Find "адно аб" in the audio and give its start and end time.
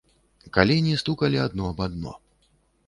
1.45-1.87